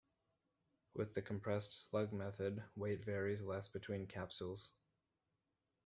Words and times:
With 0.95 1.13
the 1.13 1.21
compressed 1.21 1.73
slug 1.87 2.11
method, 2.11 2.63
weight 2.75 3.05
varies 3.05 3.43
less 3.43 3.67
between 3.67 4.07
capsules. 4.07 4.71